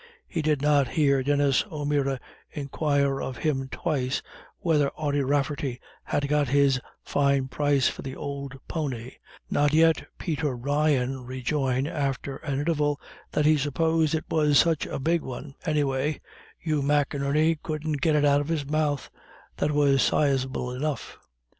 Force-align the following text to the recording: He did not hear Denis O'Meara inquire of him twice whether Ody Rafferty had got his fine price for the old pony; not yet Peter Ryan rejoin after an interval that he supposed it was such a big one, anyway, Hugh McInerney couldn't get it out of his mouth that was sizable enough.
He 0.27 0.41
did 0.41 0.63
not 0.63 0.87
hear 0.87 1.21
Denis 1.21 1.63
O'Meara 1.71 2.19
inquire 2.49 3.21
of 3.21 3.37
him 3.37 3.69
twice 3.69 4.23
whether 4.57 4.89
Ody 4.97 5.21
Rafferty 5.21 5.79
had 6.05 6.27
got 6.27 6.47
his 6.47 6.79
fine 7.03 7.47
price 7.49 7.87
for 7.87 8.01
the 8.01 8.15
old 8.15 8.55
pony; 8.67 9.11
not 9.51 9.73
yet 9.75 10.07
Peter 10.17 10.57
Ryan 10.57 11.23
rejoin 11.27 11.85
after 11.85 12.37
an 12.37 12.59
interval 12.59 12.99
that 13.31 13.45
he 13.45 13.57
supposed 13.59 14.15
it 14.15 14.25
was 14.27 14.57
such 14.57 14.87
a 14.87 14.97
big 14.97 15.21
one, 15.21 15.53
anyway, 15.67 16.19
Hugh 16.57 16.81
McInerney 16.81 17.61
couldn't 17.61 18.01
get 18.01 18.15
it 18.15 18.25
out 18.25 18.41
of 18.41 18.47
his 18.47 18.65
mouth 18.65 19.11
that 19.57 19.71
was 19.71 20.01
sizable 20.01 20.71
enough. 20.71 21.19